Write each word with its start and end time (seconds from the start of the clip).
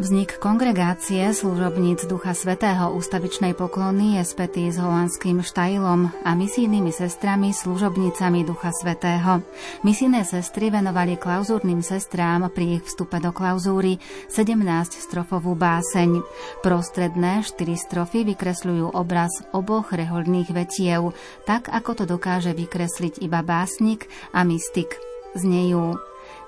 Vznik 0.00 0.40
kongregácie 0.40 1.28
služobníc 1.28 2.08
Ducha 2.08 2.32
Svetého 2.32 2.88
ústavičnej 2.96 3.52
poklony 3.52 4.16
je 4.16 4.24
spätý 4.24 4.72
s 4.72 4.80
holandským 4.80 5.44
štajlom 5.44 6.24
a 6.24 6.30
misijnými 6.32 6.88
sestrami 6.88 7.52
služobnicami 7.52 8.40
Ducha 8.48 8.72
Svetého. 8.72 9.44
Misijné 9.84 10.24
sestry 10.24 10.72
venovali 10.72 11.20
klauzúrnym 11.20 11.84
sestrám 11.84 12.48
pri 12.48 12.80
ich 12.80 12.88
vstupe 12.88 13.20
do 13.20 13.28
klauzúry 13.28 14.00
17-strofovú 14.32 15.52
báseň. 15.52 16.24
Prostredné 16.64 17.44
štyri 17.44 17.76
strofy 17.76 18.24
vykresľujú 18.24 18.96
obraz 18.96 19.44
oboch 19.52 19.92
rehoľných 19.92 20.48
vetiev, 20.48 21.12
tak 21.44 21.68
ako 21.68 21.92
to 21.92 22.04
dokáže 22.08 22.56
vykresliť 22.56 23.20
iba 23.20 23.44
básnik 23.44 24.08
a 24.32 24.48
mystik. 24.48 24.96
Znejú 25.36 26.00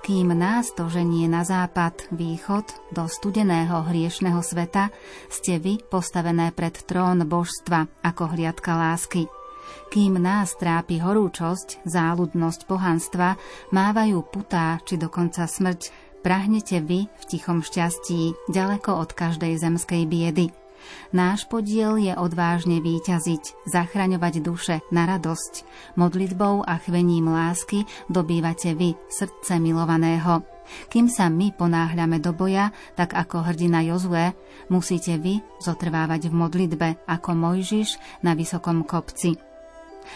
kým 0.03 0.35
nás 0.35 0.75
to 0.75 0.91
ženie 0.91 1.31
na 1.31 1.47
západ, 1.47 2.11
východ, 2.11 2.67
do 2.91 3.07
studeného 3.07 3.87
hriešného 3.87 4.43
sveta, 4.43 4.91
ste 5.31 5.63
vy 5.63 5.79
postavené 5.79 6.51
pred 6.51 6.75
trón 6.75 7.23
božstva 7.23 7.87
ako 8.03 8.35
hliadka 8.35 8.75
lásky. 8.75 9.31
Kým 9.95 10.19
nás 10.19 10.59
trápi 10.59 10.99
horúčosť, 10.99 11.87
záľudnosť 11.87 12.61
pohanstva, 12.67 13.39
mávajú 13.71 14.27
putá 14.27 14.83
či 14.83 14.99
dokonca 14.99 15.47
smrť, 15.47 15.95
prahnete 16.27 16.83
vy 16.83 17.07
v 17.07 17.25
tichom 17.31 17.63
šťastí, 17.63 18.51
ďaleko 18.51 18.99
od 18.99 19.15
každej 19.15 19.55
zemskej 19.55 20.03
biedy. 20.11 20.62
Náš 21.13 21.45
podiel 21.47 22.01
je 22.01 22.13
odvážne 22.17 22.81
výťaziť, 22.81 23.69
zachraňovať 23.69 24.35
duše 24.41 24.81
na 24.89 25.05
radosť. 25.05 25.67
Modlitbou 26.01 26.65
a 26.65 26.81
chvením 26.81 27.29
lásky 27.29 27.85
dobývate 28.09 28.73
vy 28.73 28.97
srdce 29.13 29.61
milovaného. 29.61 30.43
Kým 30.89 31.11
sa 31.11 31.29
my 31.29 31.53
ponáhľame 31.53 32.23
do 32.23 32.33
boja, 32.33 32.71
tak 32.95 33.13
ako 33.13 33.45
hrdina 33.45 33.83
Jozue, 33.85 34.33
musíte 34.71 35.19
vy 35.19 35.43
zotrvávať 35.61 36.31
v 36.31 36.35
modlitbe 36.39 36.89
ako 37.05 37.31
Mojžiš 37.35 38.23
na 38.25 38.33
vysokom 38.33 38.87
kopci. 38.87 39.52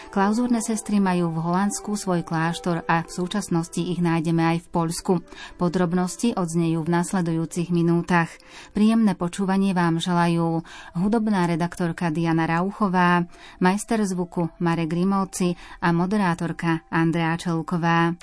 Klauzúrne 0.09 0.63
sestry 0.63 0.97
majú 0.97 1.29
v 1.31 1.43
Holandsku 1.43 1.93
svoj 1.93 2.23
kláštor 2.25 2.87
a 2.87 3.05
v 3.05 3.11
súčasnosti 3.11 3.79
ich 3.79 3.99
nájdeme 4.01 4.43
aj 4.43 4.57
v 4.63 4.67
Poľsku. 4.71 5.13
Podrobnosti 5.61 6.33
odznejú 6.33 6.83
v 6.83 6.93
nasledujúcich 6.93 7.69
minútach. 7.69 8.31
Príjemné 8.71 9.13
počúvanie 9.13 9.75
vám 9.77 9.99
želajú 9.99 10.63
hudobná 10.97 11.45
redaktorka 11.45 12.09
Diana 12.09 12.49
Rauchová, 12.49 13.27
majster 13.61 14.01
zvuku 14.03 14.49
Marek 14.63 14.91
Grimovci 14.91 15.53
a 15.83 15.93
moderátorka 15.93 16.87
Andrea 16.89 17.35
Čelková. 17.35 18.15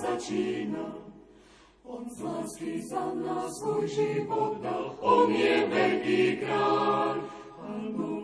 Začína. 0.00 0.96
On 1.84 2.06
z 2.08 2.18
lásky 2.22 2.72
za 2.88 3.04
nás 3.14 3.50
svoj 3.60 3.84
život 3.84 4.62
dal, 4.62 4.96
On 5.04 5.28
je 5.28 5.54
veľký 5.68 6.22
kráľ 6.40 7.40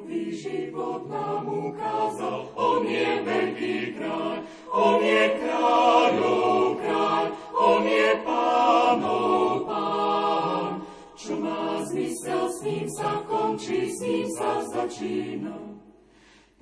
nový 0.06 0.36
život 0.36 1.08
nám 1.08 1.48
ukázal. 1.48 2.48
On 2.54 2.82
je 2.86 3.08
veľký 3.22 3.76
kráľ, 3.98 4.38
on 4.72 4.98
je 5.02 5.24
kráľov 5.42 6.80
kráľ, 6.80 7.24
on 7.52 7.82
je 7.84 8.08
pánov 8.24 9.66
pán. 9.66 10.70
Čo 11.16 11.32
má 11.42 11.82
zmysel, 11.90 12.44
s 12.48 12.58
ním 12.62 12.86
sa 12.90 13.12
končí, 13.26 13.90
s 13.90 13.98
ním 14.00 14.26
sa 14.36 14.62
začína. 14.62 15.75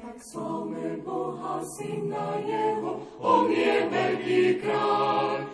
Tak 0.04 0.20
slavme 0.20 1.00
Boha, 1.00 1.64
Syna 1.64 2.36
Jeho, 2.44 3.08
On 3.24 3.48
je 3.48 3.88
veľký 3.88 4.60
kráľ, 4.60 5.48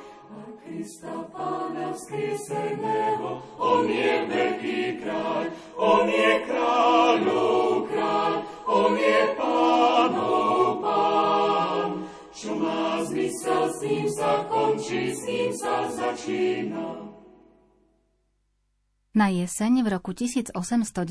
Krista 0.58 1.22
Pána 1.30 1.94
vzkrieseného, 1.94 3.46
On 3.62 3.86
je 3.86 4.10
veľký 4.26 5.06
kráľ, 5.06 5.54
On 5.78 6.02
je 6.02 6.32
kráľov 6.50 7.94
kráľ, 7.94 8.34
On 8.66 8.92
je 8.98 9.20
pánov 9.38 10.82
pán. 10.82 12.10
Čo 12.34 12.50
má 12.58 13.06
zmysel, 13.06 13.70
s 13.70 13.78
ním 13.86 14.06
sa 14.10 14.50
končí, 14.50 15.14
s 15.14 15.22
ním 15.30 15.54
sa 15.54 15.86
začína. 15.94 17.09
Na 19.10 19.26
jeseň 19.26 19.82
v 19.82 19.98
roku 19.98 20.14
1896 20.14 21.02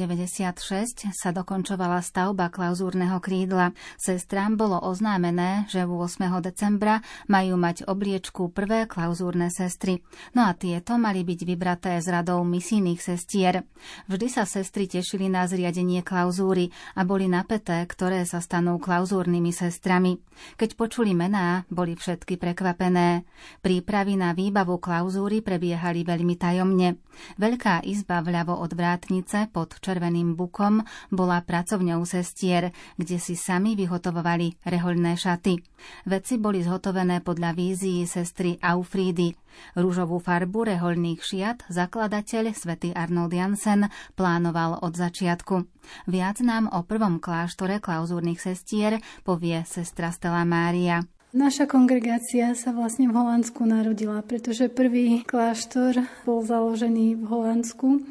sa 1.11 1.29
dokončovala 1.35 1.99
stavba 1.99 2.47
klauzúrneho 2.47 3.19
krídla. 3.19 3.75
Sestrám 3.99 4.55
bolo 4.55 4.79
oznámené, 4.79 5.67
že 5.67 5.83
8. 5.83 6.31
decembra 6.39 7.03
majú 7.27 7.59
mať 7.59 7.83
obliečku 7.91 8.55
prvé 8.55 8.87
klauzúrne 8.87 9.51
sestry. 9.51 9.99
No 10.31 10.47
a 10.47 10.55
tieto 10.55 10.95
mali 10.95 11.27
byť 11.27 11.39
vybraté 11.43 11.99
z 11.99 12.07
radou 12.07 12.39
misijných 12.47 13.03
sestier. 13.03 13.67
Vždy 14.07 14.31
sa 14.31 14.47
sestry 14.47 14.87
tešili 14.87 15.27
na 15.27 15.43
zriadenie 15.43 15.99
klauzúry 15.99 16.71
a 16.95 17.03
boli 17.03 17.27
napäté, 17.27 17.83
ktoré 17.83 18.23
sa 18.23 18.39
stanú 18.39 18.79
klauzúrnymi 18.79 19.51
sestrami. 19.51 20.23
Keď 20.55 20.79
počuli 20.79 21.11
mená, 21.11 21.67
boli 21.67 21.99
všetky 21.99 22.39
prekvapené. 22.39 23.27
Prípravy 23.59 24.15
na 24.15 24.31
výbavu 24.31 24.79
klauzúry 24.79 25.43
prebiehali 25.43 26.07
veľmi 26.07 26.39
tajomne. 26.39 26.95
Veľká 27.35 27.88
izba 27.89 28.21
vľavo 28.21 28.53
od 28.53 28.71
vrátnice 28.77 29.49
pod 29.49 29.81
Červeným 29.81 30.37
bukom 30.37 30.85
bola 31.09 31.41
pracovňou 31.41 32.05
sestier, 32.05 32.69
kde 33.01 33.17
si 33.17 33.33
sami 33.33 33.73
vyhotovovali 33.73 34.61
rehoľné 34.61 35.17
šaty. 35.17 35.57
Veci 36.05 36.37
boli 36.37 36.61
zhotovené 36.61 37.25
podľa 37.25 37.57
vízii 37.57 38.05
sestry 38.05 38.61
Aufrídy. 38.61 39.33
Rúžovú 39.73 40.21
farbu 40.21 40.69
rehoľných 40.71 41.19
šiat 41.19 41.67
zakladateľ 41.67 42.53
svätý 42.53 42.93
Arnold 42.95 43.33
Jansen 43.33 43.89
plánoval 44.13 44.79
od 44.85 44.93
začiatku. 44.93 45.65
Viac 46.07 46.37
nám 46.45 46.69
o 46.69 46.85
prvom 46.85 47.17
kláštore 47.17 47.81
klauzúrnych 47.81 48.39
sestier 48.39 49.01
povie 49.25 49.65
sestra 49.65 50.13
Stella 50.13 50.45
Mária. 50.45 51.03
Naša 51.29 51.69
kongregácia 51.69 52.57
sa 52.57 52.73
vlastne 52.73 53.05
v 53.05 53.13
Holandsku 53.13 53.61
narodila, 53.61 54.25
pretože 54.25 54.65
prvý 54.65 55.21
kláštor 55.21 56.01
bol 56.25 56.41
založený 56.41 57.21
v 57.21 57.23
Holandsku. 57.29 58.01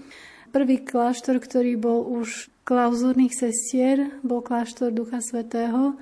Prvý 0.55 0.79
kláštor, 0.79 1.43
ktorý 1.43 1.75
bol 1.75 2.07
už 2.07 2.47
klauzúrnych 2.63 3.35
sestier, 3.35 4.15
bol 4.23 4.39
kláštor 4.39 4.95
Ducha 4.95 5.19
Svetého 5.19 5.99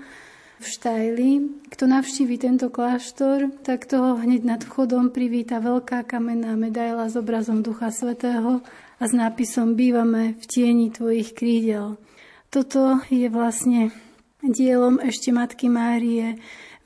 v 0.60 0.64
Štajli. 0.68 1.30
Kto 1.72 1.88
navštíví 1.88 2.36
tento 2.36 2.68
kláštor, 2.68 3.48
tak 3.64 3.88
toho 3.88 4.20
hneď 4.20 4.44
nad 4.44 4.60
vchodom 4.60 5.08
privíta 5.08 5.56
veľká 5.56 6.04
kamenná 6.04 6.52
medaila 6.52 7.08
s 7.08 7.16
obrazom 7.16 7.64
Ducha 7.64 7.88
Svetého 7.96 8.60
a 9.00 9.04
s 9.08 9.16
nápisom 9.16 9.72
Bývame 9.72 10.36
v 10.36 10.44
tieni 10.44 10.92
tvojich 10.92 11.32
krídel. 11.32 11.96
Toto 12.52 13.00
je 13.08 13.24
vlastne 13.32 13.88
dielom 14.44 15.00
ešte 15.00 15.32
Matky 15.32 15.72
Márie, 15.72 16.36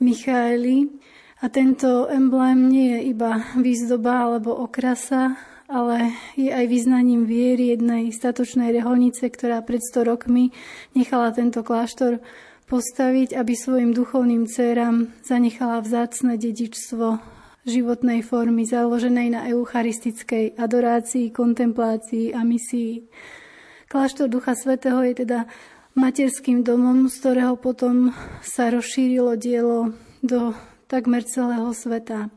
Michaeli. 0.01 0.89
A 1.41 1.49
tento 1.49 2.09
emblém 2.09 2.69
nie 2.69 2.87
je 2.97 3.01
iba 3.13 3.41
výzdoba 3.57 4.29
alebo 4.29 4.53
okrasa, 4.53 5.37
ale 5.71 6.13
je 6.35 6.51
aj 6.51 6.65
vyznaním 6.67 7.25
viery 7.25 7.73
jednej 7.73 8.11
statočnej 8.11 8.75
reholnice, 8.75 9.31
ktorá 9.31 9.63
pred 9.63 9.81
100 9.81 10.05
rokmi 10.05 10.51
nechala 10.93 11.31
tento 11.31 11.63
kláštor 11.63 12.19
postaviť, 12.67 13.33
aby 13.33 13.53
svojim 13.55 13.91
duchovným 13.95 14.45
dcerám 14.45 15.09
zanechala 15.23 15.79
vzácne 15.81 16.35
dedičstvo 16.35 17.19
životnej 17.65 18.25
formy 18.25 18.65
založenej 18.65 19.27
na 19.33 19.41
eucharistickej 19.49 20.57
adorácii, 20.57 21.29
kontemplácii 21.29 22.33
a 22.33 22.41
misii. 22.41 23.05
Kláštor 23.91 24.31
Ducha 24.31 24.55
Svetého 24.55 25.03
je 25.03 25.27
teda 25.27 25.51
materským 25.93 26.63
domom, 26.65 27.11
z 27.11 27.15
ktorého 27.19 27.55
potom 27.59 28.15
sa 28.41 28.71
rozšírilo 28.71 29.35
dielo 29.35 29.93
do 30.23 30.55
takmer 30.87 31.23
celého 31.23 31.71
sveta. 31.75 32.33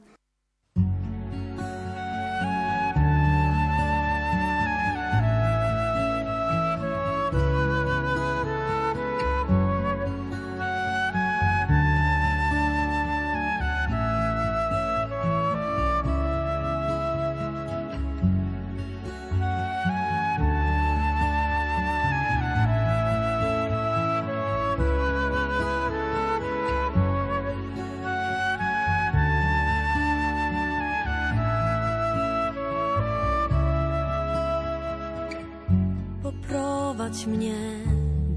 Prowadź 37.15 37.27
mnie 37.27 37.55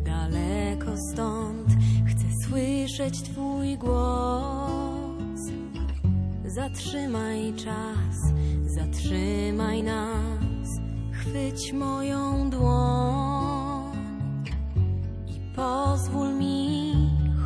daleko 0.06 0.98
stąd, 0.98 1.68
chcę 2.06 2.48
słyszeć 2.48 3.22
Twój 3.22 3.78
głos. 3.78 5.42
Zatrzymaj 6.46 7.54
czas, 7.54 8.34
zatrzymaj 8.66 9.84
nas, 9.84 10.70
chwyć 11.12 11.74
moją 11.74 12.50
dłoń 12.50 13.98
i 15.28 15.56
pozwól 15.56 16.34
mi 16.34 16.94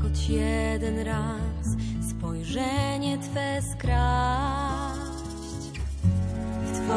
choć 0.02 0.30
jeden 0.30 1.00
raz 1.00 1.78
spojrzenie 2.10 3.18
Twe 3.18 3.62
skraść. 3.62 5.02
W 6.66 6.88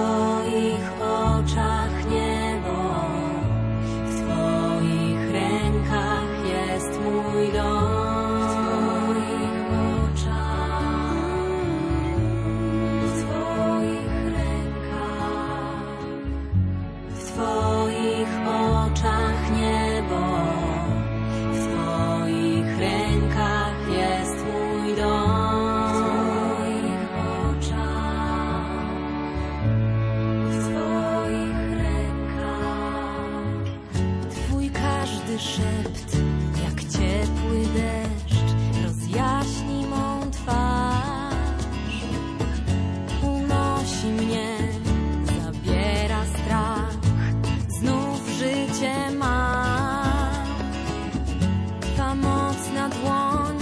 not 52.88 52.94
one 53.02 53.53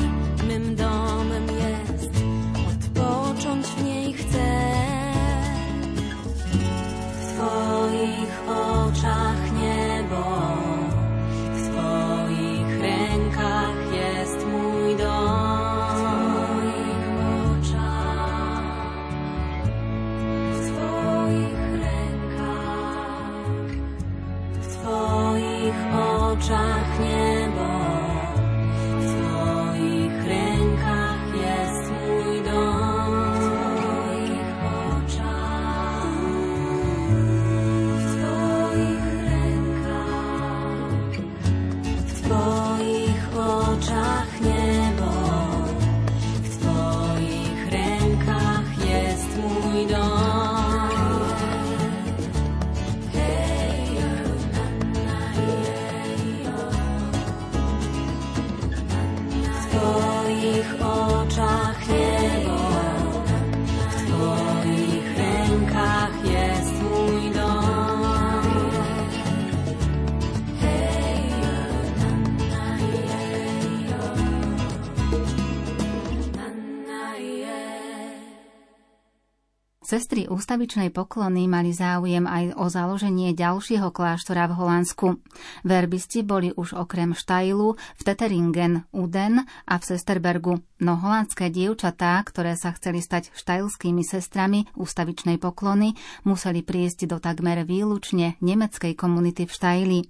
Sestry 79.93 80.25
ústavičnej 80.25 80.89
poklony 80.89 81.45
mali 81.45 81.77
záujem 81.77 82.25
aj 82.25 82.57
o 82.57 82.73
založenie 82.73 83.37
ďalšieho 83.37 83.93
kláštora 83.93 84.49
v 84.49 84.57
Holandsku. 84.57 85.21
Verbisti 85.69 86.25
boli 86.25 86.49
už 86.49 86.73
okrem 86.73 87.13
Štajlu 87.13 87.77
v 87.77 88.01
Teteringen, 88.01 88.89
Uden 88.97 89.45
a 89.45 89.75
v 89.77 89.85
Sesterbergu, 89.85 90.65
no 90.81 90.97
holandské 90.97 91.53
dievčatá, 91.53 92.17
ktoré 92.25 92.57
sa 92.57 92.73
chceli 92.73 93.05
stať 93.05 93.37
štajlskými 93.37 94.01
sestrami 94.01 94.65
ústavičnej 94.81 95.37
poklony, 95.37 95.93
museli 96.25 96.65
prísť 96.65 97.13
do 97.13 97.21
takmer 97.21 97.61
výlučne 97.69 98.41
nemeckej 98.41 98.97
komunity 98.97 99.45
v 99.45 99.53
Štajli. 99.53 100.01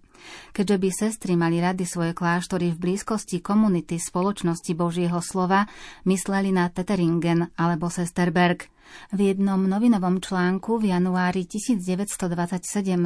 Keďže 0.54 0.76
by 0.78 0.88
sestry 0.94 1.34
mali 1.34 1.58
rady 1.58 1.82
svoje 1.90 2.14
kláštory 2.14 2.70
v 2.70 2.78
blízkosti 2.78 3.42
komunity 3.42 3.98
spoločnosti 3.98 4.78
Božieho 4.78 5.18
slova, 5.18 5.66
mysleli 6.06 6.54
na 6.54 6.70
Teteringen 6.70 7.50
alebo 7.58 7.90
Sesterberg. 7.90 8.71
V 9.12 9.32
jednom 9.32 9.60
novinovom 9.60 10.18
článku 10.18 10.80
v 10.80 10.92
januári 10.94 11.44
1927 11.44 12.26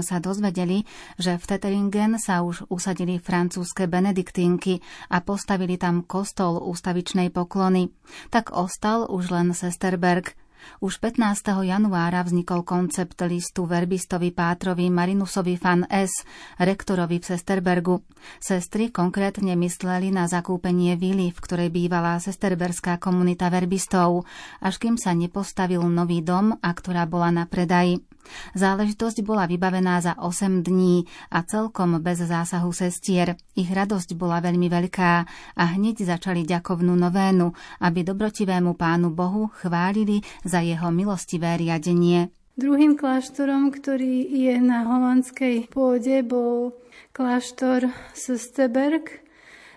sa 0.01 0.17
dozvedeli, 0.23 0.87
že 1.19 1.35
v 1.37 1.45
Teteringen 1.45 2.17
sa 2.23 2.47
už 2.47 2.71
usadili 2.71 3.19
francúzske 3.19 3.91
benediktínky 3.91 4.81
a 5.11 5.21
postavili 5.21 5.75
tam 5.77 6.07
kostol 6.07 6.63
ústavičnej 6.63 7.35
poklony. 7.35 7.91
Tak 8.31 8.55
ostal 8.55 9.11
už 9.11 9.35
len 9.35 9.51
Sesterberg– 9.51 10.33
už 10.81 10.99
15. 10.99 11.65
januára 11.65 12.25
vznikol 12.25 12.65
koncept 12.65 13.21
listu 13.27 13.67
verbistovi 13.67 14.33
Pátrovi 14.33 14.89
Marinusovi 14.89 15.55
fan 15.61 15.85
S., 15.87 16.25
rektorovi 16.59 17.21
v 17.21 17.25
Sesterbergu. 17.25 17.97
Sestry 18.41 18.91
konkrétne 18.91 19.55
mysleli 19.55 20.11
na 20.11 20.27
zakúpenie 20.27 20.99
vily, 20.99 21.31
v 21.31 21.39
ktorej 21.39 21.69
bývala 21.71 22.19
sesterberská 22.19 22.97
komunita 22.97 23.53
verbistov, 23.53 24.25
až 24.65 24.75
kým 24.81 24.99
sa 24.99 25.15
nepostavil 25.15 25.85
nový 25.87 26.25
dom 26.25 26.57
a 26.57 26.71
ktorá 26.73 27.05
bola 27.05 27.31
na 27.31 27.45
predaji. 27.45 28.16
Záležitosť 28.55 29.23
bola 29.27 29.45
vybavená 29.49 30.01
za 30.01 30.19
8 30.19 30.63
dní 30.63 31.05
a 31.33 31.43
celkom 31.43 31.99
bez 32.01 32.23
zásahu 32.23 32.71
sestier. 32.73 33.39
Ich 33.57 33.71
radosť 33.71 34.15
bola 34.15 34.43
veľmi 34.45 34.69
veľká 34.69 35.13
a 35.57 35.65
hneď 35.77 36.07
začali 36.07 36.45
ďakovnú 36.45 36.95
novénu, 36.97 37.53
aby 37.81 38.01
dobrotivému 38.05 38.75
pánu 38.75 39.13
Bohu 39.13 39.51
chválili 39.63 40.23
za 40.43 40.61
jeho 40.61 40.89
milostivé 40.93 41.57
riadenie. 41.57 42.31
Druhým 42.57 42.97
kláštorom, 42.97 43.69
ktorý 43.69 44.33
je 44.33 44.57
na 44.65 44.89
holandskej 44.89 45.69
pôde, 45.69 46.25
bol 46.25 46.73
kláštor 47.13 47.93
Sösteberg. 48.17 49.21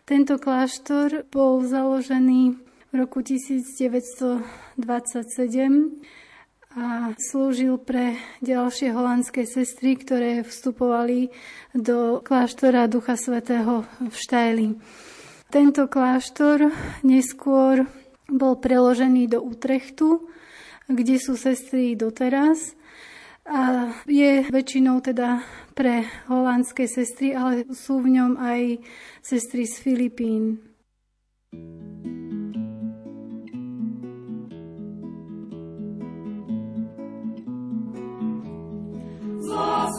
Tento 0.08 0.40
kláštor 0.40 1.28
bol 1.28 1.60
založený 1.68 2.56
v 2.90 2.94
roku 2.96 3.20
1927 3.20 4.80
a 6.78 7.18
slúžil 7.18 7.82
pre 7.82 8.14
ďalšie 8.46 8.94
holandské 8.94 9.50
sestry, 9.50 9.98
ktoré 9.98 10.46
vstupovali 10.46 11.34
do 11.74 12.22
kláštora 12.22 12.86
Ducha 12.86 13.18
Svetého 13.18 13.90
v 13.98 14.14
Štajli. 14.14 14.78
Tento 15.50 15.90
kláštor 15.90 16.70
neskôr 17.02 17.90
bol 18.30 18.62
preložený 18.62 19.34
do 19.34 19.42
Utrechtu, 19.42 20.30
kde 20.86 21.18
sú 21.18 21.34
sestry 21.34 21.98
doteraz 21.98 22.78
a 23.50 23.90
je 24.06 24.46
väčšinou 24.46 25.02
teda 25.02 25.42
pre 25.74 26.06
holandské 26.30 26.86
sestry, 26.86 27.34
ale 27.34 27.66
sú 27.74 28.06
v 28.06 28.14
ňom 28.22 28.38
aj 28.38 28.78
sestry 29.26 29.66
z 29.66 29.76
Filipín. 29.82 30.62
Z 31.50 31.89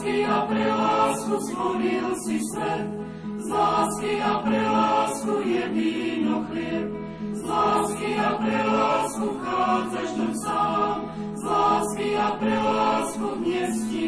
lásky 0.01 0.25
a 0.25 0.41
pre 0.49 0.65
lásku 0.65 1.35
stvoril 1.45 2.09
si 2.25 2.37
svet, 2.41 2.89
z 3.37 3.49
lásky 3.49 4.21
a 4.21 4.33
pre 4.41 4.61
lásku 4.61 5.33
je 5.45 5.63
víno 5.69 6.45
chlieb, 6.49 6.89
z 7.33 7.41
lásky 7.45 8.17
a 8.17 8.29
pre 8.41 8.59
lásku 8.65 9.25
vchádzaš 9.29 10.09
do 10.17 10.27
sám, 10.33 10.97
z 11.37 11.43
lásky 11.43 12.15
a 12.17 12.29
pre 12.31 12.57
lásku 12.57 13.27
dnes 13.45 13.73
ti. 13.89 14.05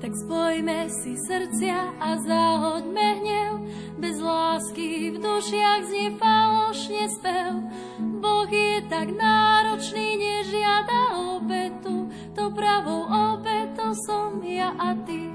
Tak 0.00 0.16
spojme 0.16 0.88
si 0.88 1.12
srdcia 1.28 2.00
a 2.00 2.16
zahoďme 2.24 3.08
hnev, 3.20 3.52
bez 4.00 4.16
lásky 4.16 5.12
v 5.12 5.16
dušiach 5.20 5.84
znie 5.86 6.16
falošne 6.16 7.04
spev. 7.20 7.52
Boh 8.24 8.48
je 8.48 8.80
tak 8.88 9.12
náročný, 9.12 10.16
nežiada 10.16 11.20
obetu, 11.36 11.99
to 12.34 12.50
pravou 12.54 13.06
obetou 13.10 13.90
som 14.06 14.38
ja 14.42 14.70
a 14.78 14.94
ty. 15.06 15.30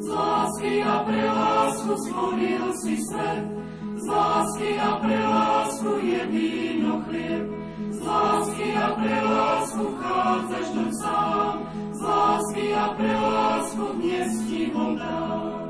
Z 0.00 0.06
lásky 0.08 0.82
a 0.82 0.96
pre 1.04 1.24
lásku 1.26 1.92
stvoril 2.06 2.64
si 2.82 2.94
svet, 3.10 3.44
z 4.00 4.04
lásky 4.08 4.70
a 4.80 4.90
pre 4.96 5.18
lásku 5.18 5.90
je 6.00 6.20
víno 6.26 6.92
chlieb, 7.04 7.46
z 7.90 7.98
lásky 8.00 8.68
a 8.76 8.88
pre 8.96 9.16
lásku 9.20 9.84
chádzaš 10.00 10.68
do 10.72 10.86
sám, 11.02 11.56
z 11.92 12.00
lásky 12.00 12.66
a 12.74 12.86
pre 12.96 13.14
lásku 13.14 13.84
dnes 14.00 14.30
ti 14.48 14.62
ho 14.72 14.86
dám. 14.96 15.69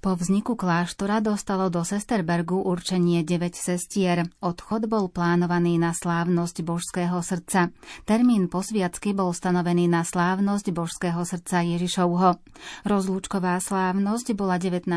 Po 0.00 0.18
vzniku 0.18 0.58
kláštora 0.58 1.22
dostalo 1.22 1.70
do 1.70 1.86
Sesterbergu 1.86 2.56
určenie 2.56 3.22
9 3.22 3.54
sestier. 3.54 4.26
Odchod 4.42 4.88
bol 4.90 5.06
plánovaný 5.12 5.78
na 5.78 5.94
slávnosť 5.94 6.66
božského 6.66 7.20
srdca. 7.22 7.70
Termín 8.08 8.50
posviacky 8.50 9.14
bol 9.14 9.30
stanovený 9.30 9.86
na 9.86 10.00
slávnosť 10.02 10.72
božského 10.74 11.22
srdca 11.22 11.62
Ježišovho. 11.62 12.42
Rozlúčková 12.88 13.60
slávnosť 13.62 14.34
bola 14.34 14.58
19. 14.58 14.88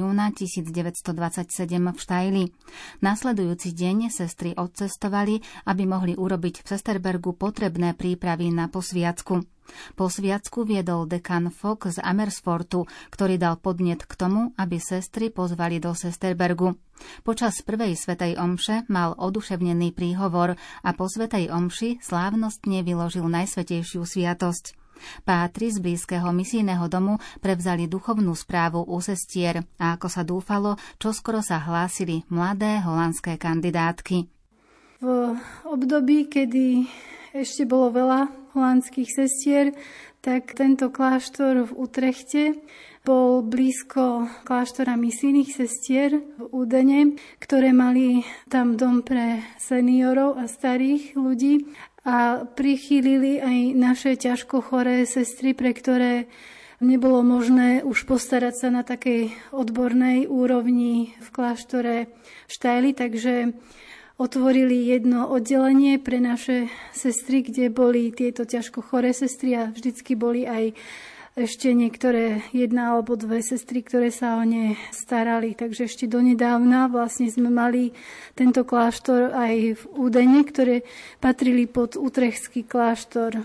júna 0.00 0.32
1927 0.32 1.12
v 1.68 1.98
Štajli. 2.00 2.44
Nasledujúci 3.04 3.74
deň 3.74 4.08
sestry 4.08 4.56
odcestovali, 4.56 5.44
aby 5.68 5.82
mohli 5.84 6.16
urobiť 6.16 6.62
v 6.62 6.66
Sesterbergu 6.72 7.36
potrebné 7.36 7.92
prípravy 7.98 8.48
na 8.48 8.72
posviacku. 8.72 9.53
Po 9.94 10.10
sviacku 10.10 10.64
viedol 10.64 11.08
dekan 11.08 11.48
Fock 11.48 11.88
z 11.90 12.00
Amersfortu, 12.00 12.86
ktorý 13.12 13.40
dal 13.40 13.60
podnet 13.60 14.04
k 14.04 14.12
tomu, 14.14 14.52
aby 14.56 14.76
sestry 14.80 15.28
pozvali 15.30 15.80
do 15.80 15.92
Sesterbergu. 15.92 16.76
Počas 17.26 17.60
prvej 17.66 17.98
svetej 17.98 18.38
omše 18.38 18.86
mal 18.86 19.18
oduševnený 19.18 19.92
príhovor 19.92 20.54
a 20.82 20.90
po 20.94 21.10
svetej 21.10 21.50
omši 21.50 21.98
slávnostne 22.00 22.86
vyložil 22.86 23.26
najsvetejšiu 23.26 24.02
sviatosť. 24.06 24.84
Pátri 25.26 25.74
z 25.74 25.82
blízkeho 25.82 26.30
misijného 26.30 26.86
domu 26.86 27.18
prevzali 27.42 27.90
duchovnú 27.90 28.32
správu 28.32 28.86
u 28.86 29.02
sestier 29.02 29.66
a 29.76 29.98
ako 29.98 30.08
sa 30.08 30.22
dúfalo, 30.22 30.78
čoskoro 31.02 31.42
sa 31.42 31.58
hlásili 31.60 32.22
mladé 32.30 32.78
holandské 32.80 33.36
kandidátky. 33.36 34.30
V 35.04 35.36
období, 35.68 36.32
kedy 36.32 36.88
ešte 37.36 37.68
bolo 37.68 37.92
veľa 37.92 38.24
holandských 38.56 39.10
sestier, 39.12 39.76
tak 40.24 40.56
tento 40.56 40.88
kláštor 40.88 41.68
v 41.68 41.76
Utrechte 41.76 42.56
bol 43.04 43.44
blízko 43.44 44.32
kláštora 44.48 44.96
misijných 44.96 45.52
sestier 45.52 46.24
v 46.40 46.48
Udene, 46.56 47.20
ktoré 47.36 47.76
mali 47.76 48.24
tam 48.48 48.80
dom 48.80 49.04
pre 49.04 49.44
seniorov 49.60 50.40
a 50.40 50.48
starých 50.48 51.20
ľudí 51.20 51.68
a 52.08 52.48
prichýlili 52.48 53.44
aj 53.44 53.58
naše 53.76 54.16
ťažko 54.16 54.64
choré 54.64 55.04
sestry, 55.04 55.52
pre 55.52 55.76
ktoré 55.76 56.32
nebolo 56.80 57.20
možné 57.20 57.84
už 57.84 58.08
postarať 58.08 58.54
sa 58.56 58.68
na 58.72 58.80
takej 58.80 59.36
odbornej 59.52 60.32
úrovni 60.32 61.12
v 61.20 61.28
kláštore 61.28 62.08
Štajli, 62.48 62.96
takže 62.96 63.52
otvorili 64.18 64.86
jedno 64.86 65.26
oddelenie 65.26 65.98
pre 65.98 66.22
naše 66.22 66.70
sestry, 66.94 67.42
kde 67.42 67.70
boli 67.70 68.14
tieto 68.14 68.46
ťažko 68.46 68.82
choré 68.82 69.10
sestry 69.10 69.58
a 69.58 69.70
vždycky 69.70 70.14
boli 70.14 70.46
aj 70.46 70.74
ešte 71.34 71.74
niektoré 71.74 72.46
jedna 72.54 72.94
alebo 72.94 73.18
dve 73.18 73.42
sestry, 73.42 73.82
ktoré 73.82 74.14
sa 74.14 74.38
o 74.38 74.46
ne 74.46 74.78
starali. 74.94 75.58
Takže 75.58 75.90
ešte 75.90 76.06
donedávna 76.06 76.86
vlastne 76.86 77.26
sme 77.26 77.50
mali 77.50 77.90
tento 78.38 78.62
kláštor 78.62 79.34
aj 79.34 79.54
v 79.74 79.82
Údene, 79.98 80.46
ktoré 80.46 80.86
patrili 81.18 81.66
pod 81.66 81.98
Utrechtský 81.98 82.62
kláštor. 82.62 83.42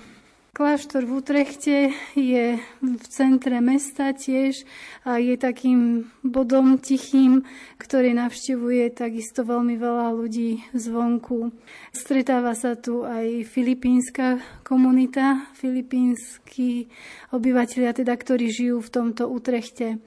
Kláštor 0.60 1.08
v 1.08 1.24
Utrechte 1.24 1.96
je 2.20 2.60
v 2.84 3.06
centre 3.08 3.64
mesta 3.64 4.12
tiež 4.12 4.68
a 5.08 5.16
je 5.16 5.40
takým 5.40 6.12
bodom 6.20 6.76
tichým, 6.76 7.48
ktorý 7.80 8.12
navštevuje 8.12 8.92
takisto 8.92 9.48
veľmi 9.48 9.80
veľa 9.80 10.12
ľudí 10.12 10.60
zvonku. 10.76 11.56
Stretáva 11.96 12.60
sa 12.60 12.76
tu 12.76 13.08
aj 13.08 13.48
filipínska 13.48 14.44
komunita, 14.68 15.48
filipínsky 15.56 16.92
obyvateľia, 17.32 17.96
teda, 17.96 18.12
ktorí 18.20 18.52
žijú 18.52 18.84
v 18.84 18.92
tomto 18.92 19.32
Utrechte. 19.32 20.04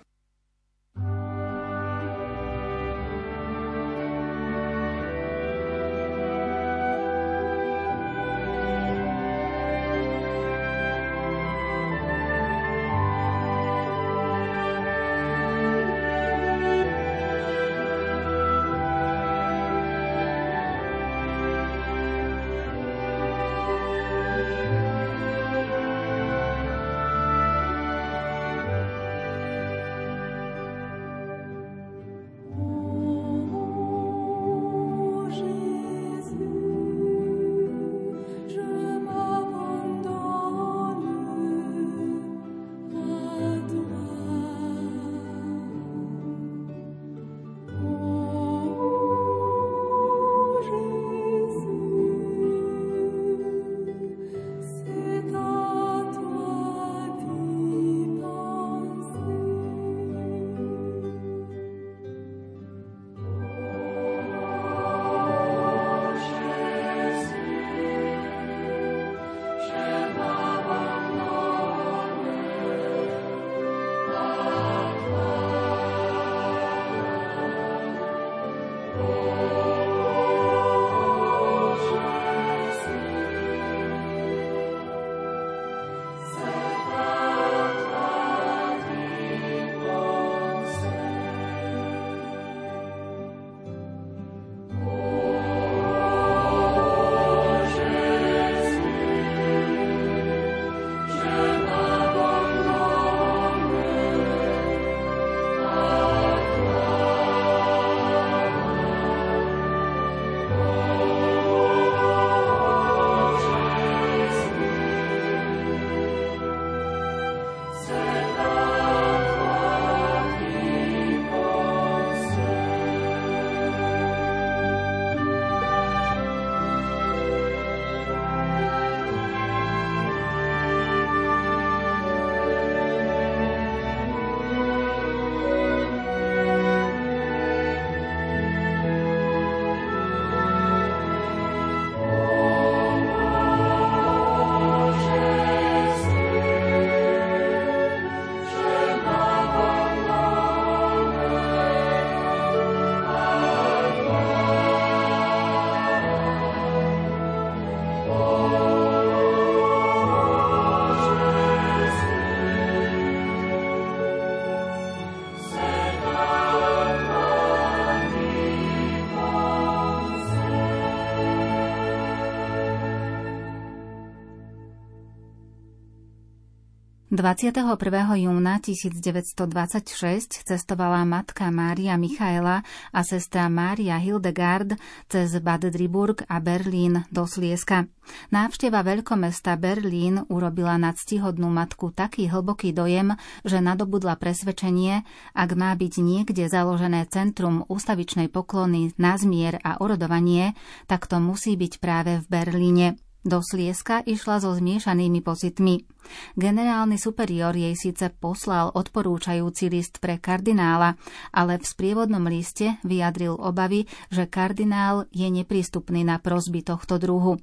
21. 177.23 177.79
júna 178.19 178.59
1926 178.59 180.43
cestovala 180.43 181.07
matka 181.07 181.55
Mária 181.55 181.95
Michaela 181.95 182.67
a 182.91 183.01
sestra 183.07 183.47
Mária 183.47 183.95
Hildegard 183.95 184.75
cez 185.07 185.31
Bad 185.39 185.71
Driburg 185.71 186.27
a 186.27 186.43
Berlín 186.43 187.07
do 187.15 187.23
Slieska. 187.23 187.87
Návšteva 188.35 188.83
veľkomesta 188.83 189.55
Berlín 189.55 190.27
urobila 190.35 190.75
na 190.83 190.91
ctihodnú 190.91 191.47
matku 191.47 191.95
taký 191.95 192.27
hlboký 192.27 192.75
dojem, 192.75 193.15
že 193.47 193.63
nadobudla 193.63 194.19
presvedčenie, 194.19 195.07
ak 195.31 195.51
má 195.55 195.71
byť 195.79 195.95
niekde 196.03 196.51
založené 196.51 197.07
centrum 197.07 197.63
ústavičnej 197.71 198.35
poklony 198.35 198.99
na 198.99 199.15
zmier 199.15 199.63
a 199.63 199.79
orodovanie, 199.79 200.59
tak 200.91 201.07
to 201.07 201.23
musí 201.23 201.55
byť 201.55 201.79
práve 201.79 202.19
v 202.19 202.27
Berlíne. 202.27 203.12
Do 203.23 203.39
Slieska 203.39 204.03
išla 204.03 204.43
so 204.43 204.51
zmiešanými 204.51 205.23
pocitmi. 205.23 205.87
Generálny 206.35 206.99
superior 206.99 207.55
jej 207.55 207.79
síce 207.79 208.11
poslal 208.11 208.75
odporúčajúci 208.75 209.71
list 209.71 210.03
pre 210.03 210.19
kardinála, 210.19 210.99
ale 211.31 211.63
v 211.63 211.65
sprievodnom 211.65 212.27
liste 212.27 212.83
vyjadril 212.83 213.39
obavy, 213.39 213.87
že 214.11 214.27
kardinál 214.27 215.07
je 215.15 215.31
neprístupný 215.31 216.03
na 216.03 216.19
prosby 216.19 216.67
tohto 216.67 216.99
druhu. 216.99 217.39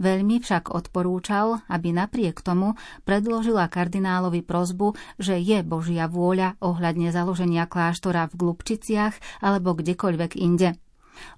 Veľmi 0.00 0.40
však 0.40 0.72
odporúčal, 0.72 1.60
aby 1.68 1.92
napriek 1.92 2.40
tomu 2.40 2.74
predložila 3.04 3.68
kardinálovi 3.68 4.40
prozbu, 4.40 4.96
že 5.20 5.36
je 5.36 5.60
Božia 5.60 6.08
vôľa 6.08 6.56
ohľadne 6.64 7.12
založenia 7.12 7.68
kláštora 7.68 8.32
v 8.32 8.48
Glubčiciach 8.48 9.44
alebo 9.44 9.76
kdekoľvek 9.76 10.32
inde. 10.40 10.80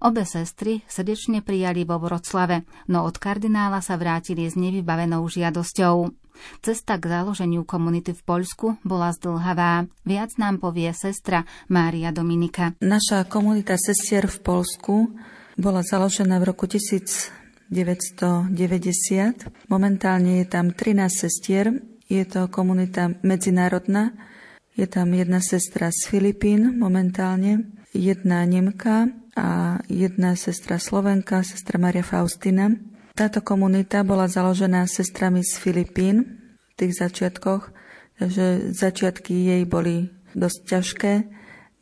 Obe 0.00 0.24
sestry 0.24 0.80
srdečne 0.88 1.44
prijali 1.44 1.84
vo 1.84 2.00
Vroclave, 2.00 2.64
no 2.88 3.04
od 3.04 3.16
kardinála 3.16 3.80
sa 3.80 3.96
vrátili 4.00 4.48
s 4.48 4.56
nevybavenou 4.56 5.24
žiadosťou. 5.28 6.10
Cesta 6.64 6.96
k 6.96 7.04
založeniu 7.08 7.68
komunity 7.68 8.16
v 8.16 8.22
Poľsku 8.24 8.80
bola 8.86 9.12
zdlhavá. 9.12 9.86
Viac 10.08 10.30
nám 10.40 10.58
povie 10.62 10.88
sestra 10.96 11.44
Mária 11.68 12.12
Dominika. 12.12 12.72
Naša 12.80 13.28
komunita 13.28 13.76
sestier 13.76 14.24
v 14.24 14.38
Polsku 14.40 15.12
bola 15.60 15.84
založená 15.84 16.40
v 16.40 16.44
roku 16.48 16.64
1990. 16.64 17.68
Momentálne 19.68 20.40
je 20.40 20.46
tam 20.48 20.72
13 20.72 21.12
sestier. 21.12 21.76
Je 22.08 22.24
to 22.26 22.48
komunita 22.48 23.12
medzinárodná. 23.20 24.16
Je 24.74 24.88
tam 24.88 25.12
jedna 25.12 25.44
sestra 25.44 25.92
z 25.92 26.08
Filipín 26.08 26.78
momentálne, 26.78 27.68
jedna 27.94 28.46
Nemka, 28.46 29.10
a 29.40 29.78
jedna 29.88 30.36
sestra 30.36 30.76
Slovenka, 30.78 31.40
sestra 31.40 31.78
Maria 31.78 32.02
Faustina. 32.02 32.70
Táto 33.14 33.40
komunita 33.40 34.04
bola 34.04 34.28
založená 34.28 34.84
sestrami 34.84 35.40
z 35.44 35.56
Filipín 35.56 36.16
v 36.44 36.72
tých 36.76 37.00
začiatkoch, 37.00 37.72
takže 38.20 38.72
začiatky 38.74 39.32
jej 39.32 39.62
boli 39.64 40.12
dosť 40.36 40.58
ťažké. 40.66 41.12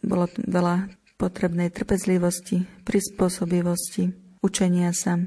Bolo 0.07 0.31
veľa 0.39 0.93
potrebnej 1.19 1.75
trpezlivosti, 1.75 2.63
prispôsobivosti, 2.87 4.15
učenia 4.39 4.95
sa. 4.95 5.19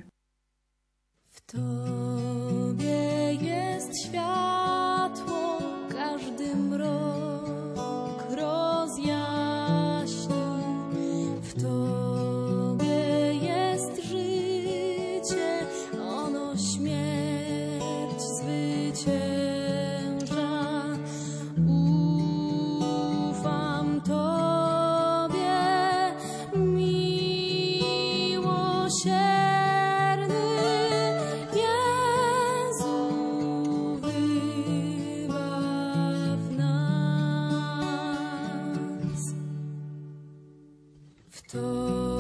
V 1.32 1.38
tobie 1.52 3.01
To. 41.50 42.11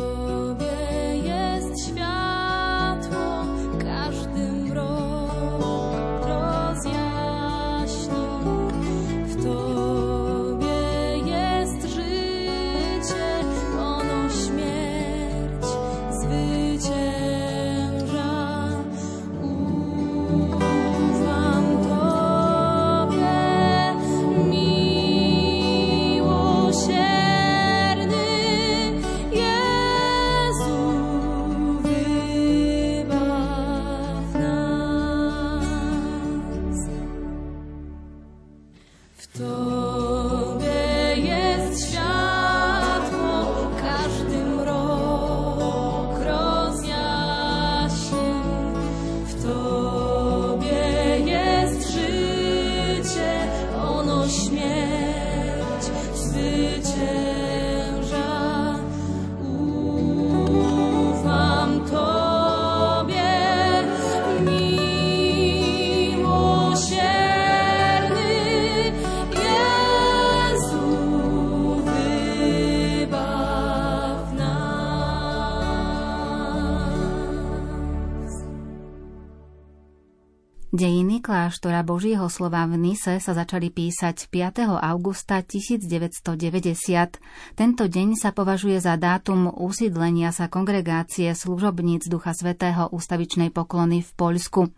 Kláštora 81.51 81.83
Božieho 81.83 82.31
slova 82.31 82.63
v 82.63 82.79
Nise 82.79 83.19
sa 83.19 83.35
začali 83.35 83.75
písať 83.75 84.31
5. 84.31 84.71
augusta 84.71 85.43
1990. 85.43 87.19
Tento 87.59 87.83
deň 87.91 88.15
sa 88.15 88.31
považuje 88.31 88.79
za 88.79 88.95
dátum 88.95 89.51
usídlenia 89.51 90.31
sa 90.31 90.47
kongregácie 90.47 91.27
služobníc 91.35 92.07
Ducha 92.07 92.31
Svetého 92.31 92.87
ústavičnej 92.95 93.51
poklony 93.51 93.99
v 93.99 94.11
Poľsku. 94.15 94.71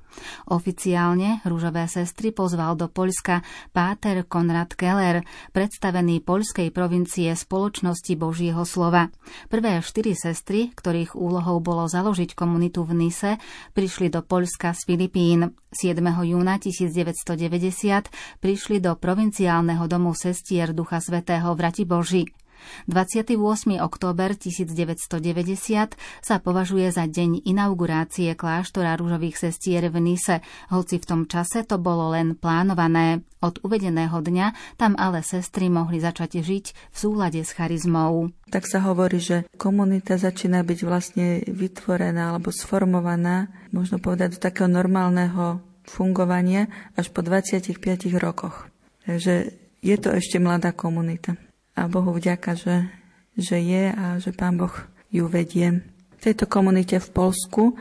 Oficiálne 0.50 1.46
rúžové 1.46 1.86
sestry 1.86 2.34
pozval 2.34 2.74
do 2.74 2.90
Poľska 2.90 3.46
Páter 3.70 4.26
Konrad 4.26 4.74
Keller, 4.74 5.22
predstavený 5.54 6.26
poľskej 6.26 6.74
provincie 6.74 7.30
Spoločnosti 7.38 8.18
Božieho 8.18 8.66
slova. 8.66 9.14
Prvé 9.50 9.78
štyri 9.86 10.18
sestry, 10.18 10.74
ktorých 10.74 11.14
úlohou 11.14 11.62
bolo 11.62 11.86
založiť 11.86 12.34
komunitu 12.34 12.82
v 12.82 12.98
Nise, 12.98 13.38
prišli 13.78 14.10
do 14.10 14.26
Poľska 14.26 14.74
z 14.74 14.82
Filipín. 14.90 15.54
7. 15.74 16.00
júna 16.06 16.62
1990 16.62 18.14
prišli 18.40 18.78
do 18.78 18.94
provinciálneho 18.94 19.90
domu 19.90 20.14
sestier 20.14 20.72
Ducha 20.72 21.02
Svetého 21.02 21.50
v 21.58 21.60
Ratiboži. 21.60 22.43
28. 22.88 23.36
október 23.80 24.36
1990 24.36 25.96
sa 26.20 26.36
považuje 26.40 26.90
za 26.92 27.08
deň 27.08 27.48
inaugurácie 27.48 28.34
kláštora 28.36 28.96
rúžových 29.00 29.40
sestier 29.40 29.88
v 29.88 29.98
Nise, 30.00 30.44
hoci 30.70 31.00
v 31.00 31.06
tom 31.06 31.22
čase 31.30 31.64
to 31.64 31.80
bolo 31.80 32.12
len 32.12 32.36
plánované. 32.38 33.24
Od 33.44 33.60
uvedeného 33.60 34.24
dňa 34.24 34.80
tam 34.80 34.96
ale 34.96 35.20
sestry 35.20 35.68
mohli 35.68 36.00
začať 36.00 36.40
žiť 36.40 36.66
v 36.92 36.96
súlade 36.96 37.44
s 37.44 37.52
charizmou. 37.52 38.32
Tak 38.48 38.64
sa 38.64 38.80
hovorí, 38.88 39.20
že 39.20 39.44
komunita 39.60 40.16
začína 40.16 40.64
byť 40.64 40.80
vlastne 40.88 41.44
vytvorená 41.44 42.32
alebo 42.32 42.56
sformovaná, 42.56 43.52
možno 43.76 44.00
povedať, 44.00 44.40
do 44.40 44.40
takého 44.40 44.72
normálneho 44.72 45.60
fungovania 45.84 46.72
až 46.96 47.12
po 47.12 47.20
25 47.20 47.76
rokoch. 48.16 48.72
Takže 49.04 49.52
je 49.84 49.96
to 50.00 50.16
ešte 50.16 50.40
mladá 50.40 50.72
komunita 50.72 51.36
a 51.74 51.90
Bohu 51.90 52.14
vďaka, 52.14 52.54
že, 52.54 52.90
že 53.38 53.58
je 53.58 53.84
a 53.94 54.18
že 54.22 54.32
Pán 54.34 54.58
Boh 54.58 54.74
ju 55.10 55.26
vedie. 55.30 55.82
V 56.18 56.22
tejto 56.22 56.46
komunite 56.48 56.98
v 56.98 57.10
Polsku 57.10 57.76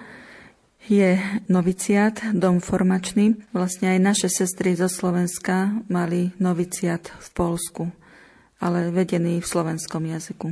je 0.90 1.20
noviciat, 1.46 2.34
dom 2.34 2.58
formačný. 2.58 3.38
Vlastne 3.54 3.94
aj 3.94 3.98
naše 4.02 4.28
sestry 4.28 4.74
zo 4.74 4.90
Slovenska 4.90 5.84
mali 5.86 6.34
noviciat 6.42 7.06
v 7.06 7.28
Polsku, 7.32 7.84
ale 8.58 8.90
vedený 8.90 9.38
v 9.38 9.46
slovenskom 9.46 10.02
jazyku. 10.10 10.48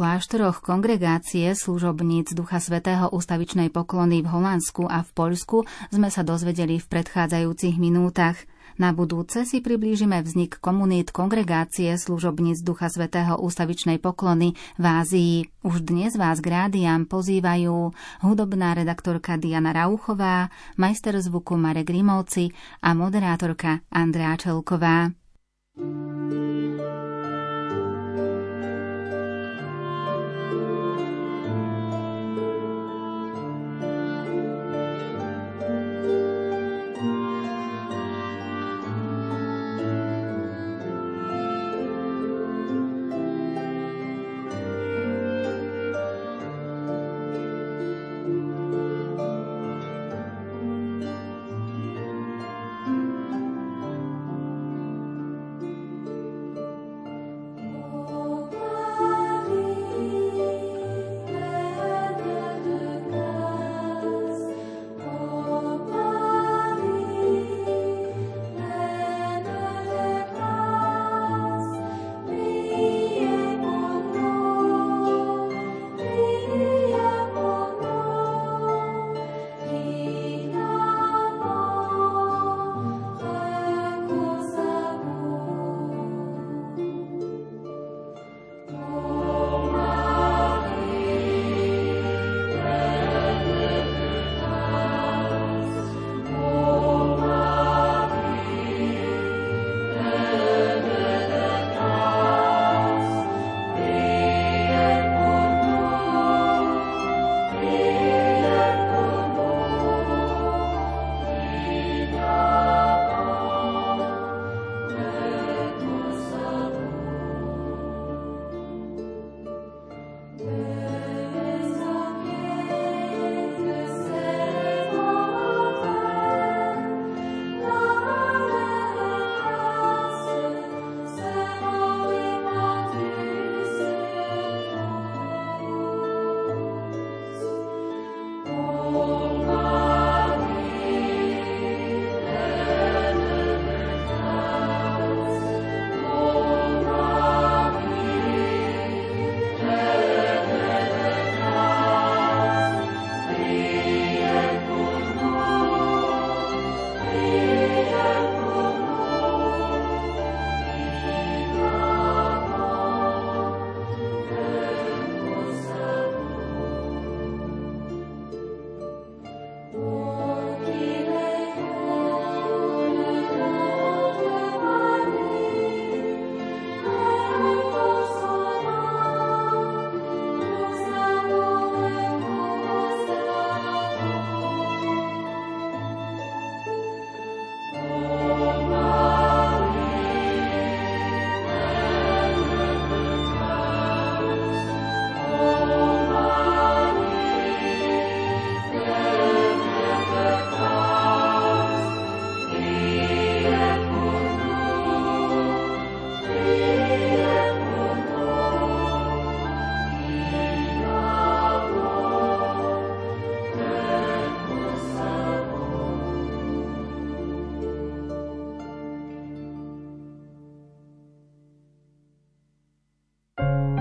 Kláštoroch 0.00 0.64
kongregácie 0.64 1.52
služobníc 1.52 2.32
Ducha 2.32 2.56
Svetého 2.56 3.12
ustavičnej 3.12 3.68
poklony 3.68 4.24
v 4.24 4.32
Holandsku 4.32 4.88
a 4.88 5.04
v 5.04 5.10
Poľsku 5.12 5.68
sme 5.92 6.08
sa 6.08 6.24
dozvedeli 6.24 6.80
v 6.80 6.88
predchádzajúcich 6.88 7.76
minútach. 7.76 8.40
Na 8.80 8.96
budúce 8.96 9.44
si 9.44 9.60
priblížime 9.60 10.24
vznik 10.24 10.56
komunít 10.56 11.12
kongregácie 11.12 11.92
služobníc 12.00 12.64
Ducha 12.64 12.88
Svetého 12.88 13.36
ústavičnej 13.44 14.00
poklony 14.00 14.56
v 14.80 14.84
Ázii. 14.88 15.36
Už 15.68 15.84
dnes 15.84 16.16
vás 16.16 16.40
k 16.40 16.48
rádiám 16.48 17.04
pozývajú 17.04 17.92
hudobná 18.24 18.72
redaktorka 18.72 19.36
Diana 19.36 19.76
Rauchová, 19.76 20.48
majster 20.80 21.12
zvuku 21.20 21.60
Marek 21.60 21.92
Rimovci 21.92 22.56
a 22.80 22.96
moderátorka 22.96 23.84
Andrea 23.92 24.32
Čelková. 24.40 25.12
thank 25.76 26.32
you 26.32 26.40